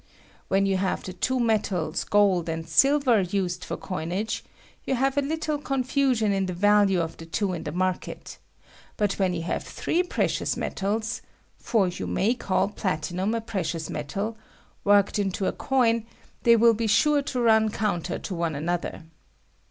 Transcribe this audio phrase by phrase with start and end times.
[0.47, 4.43] When you have the two metals, gold and silver, used for coinage,
[4.83, 8.39] you have a little confusion in the value of the two in the market;
[8.97, 11.21] but when you have three pre cious metals
[11.55, 14.39] (for you may call platinnm a pre cious metal)
[14.83, 16.07] worked into coin,
[16.41, 19.03] they will be sure to run counter to one another.